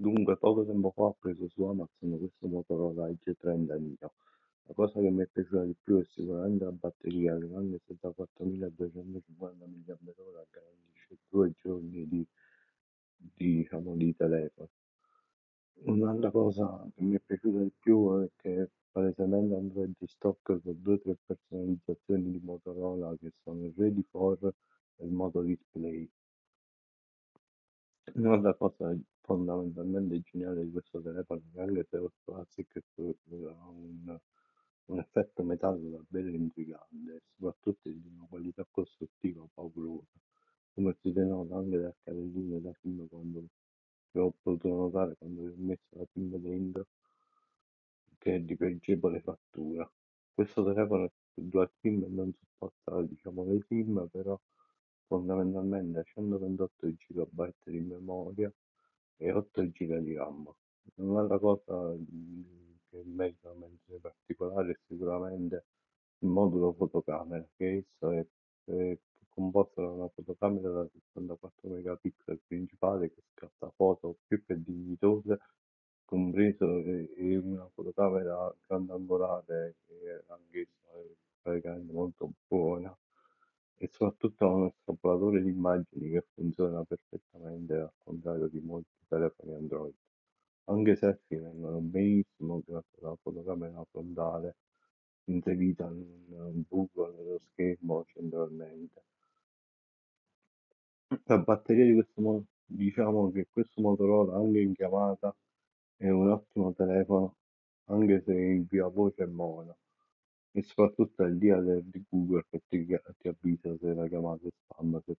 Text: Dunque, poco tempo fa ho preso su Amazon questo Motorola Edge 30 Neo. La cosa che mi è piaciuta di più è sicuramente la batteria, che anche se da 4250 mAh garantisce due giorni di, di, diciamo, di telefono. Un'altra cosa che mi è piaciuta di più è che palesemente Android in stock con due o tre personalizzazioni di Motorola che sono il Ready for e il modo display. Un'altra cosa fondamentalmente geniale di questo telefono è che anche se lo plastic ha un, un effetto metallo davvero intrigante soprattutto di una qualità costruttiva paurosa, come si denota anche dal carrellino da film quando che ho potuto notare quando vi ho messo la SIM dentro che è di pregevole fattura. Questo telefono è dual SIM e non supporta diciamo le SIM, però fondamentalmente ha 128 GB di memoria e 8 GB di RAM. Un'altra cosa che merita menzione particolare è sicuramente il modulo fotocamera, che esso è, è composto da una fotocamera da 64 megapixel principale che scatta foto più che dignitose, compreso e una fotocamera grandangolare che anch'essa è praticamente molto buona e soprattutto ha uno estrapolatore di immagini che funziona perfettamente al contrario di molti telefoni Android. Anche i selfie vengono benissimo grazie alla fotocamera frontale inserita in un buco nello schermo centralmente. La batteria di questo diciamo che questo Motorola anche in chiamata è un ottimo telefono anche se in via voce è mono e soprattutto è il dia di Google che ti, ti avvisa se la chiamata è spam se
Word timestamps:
Dunque, 0.00 0.36
poco 0.36 0.64
tempo 0.64 0.92
fa 0.92 1.02
ho 1.02 1.16
preso 1.18 1.48
su 1.48 1.64
Amazon 1.64 2.18
questo 2.18 2.46
Motorola 2.46 3.08
Edge 3.08 3.34
30 3.34 3.76
Neo. 3.78 4.12
La 4.66 4.74
cosa 4.74 5.00
che 5.00 5.10
mi 5.10 5.22
è 5.22 5.26
piaciuta 5.26 5.64
di 5.64 5.74
più 5.82 5.98
è 5.98 6.04
sicuramente 6.04 6.62
la 6.62 6.70
batteria, 6.70 7.36
che 7.36 7.52
anche 7.52 7.80
se 7.84 7.96
da 8.00 8.10
4250 8.10 9.66
mAh 9.66 10.46
garantisce 10.52 11.18
due 11.28 11.52
giorni 11.60 12.06
di, 12.06 12.24
di, 13.16 13.56
diciamo, 13.56 13.96
di 13.96 14.14
telefono. 14.14 14.68
Un'altra 15.86 16.30
cosa 16.30 16.88
che 16.94 17.02
mi 17.02 17.16
è 17.16 17.20
piaciuta 17.20 17.58
di 17.58 17.72
più 17.76 18.20
è 18.20 18.30
che 18.36 18.70
palesemente 18.92 19.56
Android 19.56 19.94
in 19.98 20.06
stock 20.06 20.42
con 20.44 20.60
due 20.80 20.94
o 20.94 20.98
tre 21.00 21.16
personalizzazioni 21.26 22.30
di 22.30 22.40
Motorola 22.40 23.16
che 23.18 23.32
sono 23.42 23.64
il 23.64 23.74
Ready 23.76 24.04
for 24.08 24.38
e 24.44 25.04
il 25.04 25.10
modo 25.10 25.42
display. 25.42 26.08
Un'altra 28.18 28.52
cosa 28.54 28.92
fondamentalmente 29.20 30.20
geniale 30.22 30.64
di 30.64 30.72
questo 30.72 31.00
telefono 31.00 31.40
è 31.40 31.52
che 31.52 31.60
anche 31.60 31.86
se 31.88 31.96
lo 31.98 32.12
plastic 32.24 32.82
ha 33.46 33.68
un, 33.68 34.18
un 34.86 34.98
effetto 34.98 35.44
metallo 35.44 35.88
davvero 35.88 36.28
intrigante 36.28 37.22
soprattutto 37.36 37.88
di 37.88 38.10
una 38.12 38.26
qualità 38.28 38.66
costruttiva 38.68 39.46
paurosa, 39.54 40.18
come 40.74 40.96
si 41.00 41.12
denota 41.12 41.58
anche 41.58 41.78
dal 41.78 41.94
carrellino 42.02 42.58
da 42.58 42.72
film 42.80 43.06
quando 43.06 43.44
che 44.10 44.18
ho 44.18 44.32
potuto 44.42 44.68
notare 44.68 45.14
quando 45.16 45.42
vi 45.42 45.48
ho 45.48 45.54
messo 45.58 45.86
la 45.90 46.06
SIM 46.12 46.36
dentro 46.38 46.86
che 48.18 48.34
è 48.34 48.40
di 48.40 48.56
pregevole 48.56 49.20
fattura. 49.20 49.88
Questo 50.34 50.64
telefono 50.64 51.04
è 51.04 51.10
dual 51.34 51.70
SIM 51.80 52.02
e 52.02 52.08
non 52.08 52.32
supporta 52.32 53.00
diciamo 53.02 53.44
le 53.44 53.62
SIM, 53.68 54.08
però 54.10 54.36
fondamentalmente 55.08 55.98
ha 55.98 56.04
128 56.04 56.86
GB 56.86 57.52
di 57.64 57.80
memoria 57.80 58.52
e 59.16 59.32
8 59.32 59.62
GB 59.62 59.98
di 59.98 60.14
RAM. 60.14 60.52
Un'altra 60.96 61.38
cosa 61.38 61.96
che 62.90 63.02
merita 63.04 63.52
menzione 63.54 64.00
particolare 64.00 64.72
è 64.72 64.78
sicuramente 64.86 65.64
il 66.20 66.28
modulo 66.28 66.72
fotocamera, 66.72 67.44
che 67.56 67.78
esso 67.78 68.10
è, 68.10 68.24
è 68.64 68.98
composto 69.28 69.80
da 69.80 69.90
una 69.90 70.08
fotocamera 70.08 70.70
da 70.70 70.88
64 70.92 71.68
megapixel 71.70 72.40
principale 72.46 73.12
che 73.12 73.22
scatta 73.34 73.70
foto 73.74 74.18
più 74.26 74.44
che 74.44 74.60
dignitose, 74.62 75.38
compreso 76.04 76.78
e 76.78 77.36
una 77.36 77.68
fotocamera 77.72 78.54
grandangolare 78.66 79.76
che 79.86 80.24
anch'essa 80.26 80.90
è 80.92 81.14
praticamente 81.42 81.92
molto 81.92 82.30
buona 82.46 82.96
e 83.78 83.88
soprattutto 83.92 84.44
ha 84.44 84.52
uno 84.52 84.66
estrapolatore 84.66 85.40
di 85.40 85.50
immagini 85.50 86.10
che 86.10 86.24
funziona 86.34 86.82
perfettamente 86.84 87.74
al 87.74 87.92
contrario 87.98 88.48
di 88.48 88.60
molti 88.60 88.90
telefoni 89.06 89.54
Android. 89.54 89.94
Anche 90.64 90.90
i 90.90 90.96
selfie 90.96 91.38
vengono 91.38 91.78
benissimo 91.78 92.60
grazie 92.66 92.98
alla 93.00 93.16
fotocamera 93.22 93.84
frontale 93.90 94.56
inserita 95.24 95.84
in 95.86 96.24
un 96.28 96.62
buco 96.66 97.10
nello 97.10 97.40
schermo 97.52 98.04
centralmente. 98.06 99.02
La 101.24 101.38
batteria 101.38 101.84
di 101.84 101.94
questo 101.94 102.44
diciamo 102.66 103.30
che 103.30 103.46
questo 103.50 103.80
Motorola 103.80 104.36
anche 104.36 104.60
in 104.60 104.74
chiamata 104.74 105.34
è 105.96 106.08
un 106.10 106.30
ottimo 106.30 106.74
telefono 106.74 107.36
anche 107.86 108.22
se 108.22 108.32
in 108.34 108.66
via 108.68 108.86
voce 108.88 109.22
è 109.22 109.26
mono 109.26 109.76
e 110.52 110.62
soprattutto 110.62 111.24
è 111.24 111.28
il 111.28 111.38
dia 111.38 111.60
di 111.60 112.04
Google 112.08 112.44
che 112.50 112.62
ti, 112.68 112.86
ti 113.18 113.28
avvisa 113.28 113.76
se 113.78 113.94
la 113.94 114.08
chiamata 114.08 114.46
è 114.46 114.50
spam 114.64 115.00
se 115.04 115.16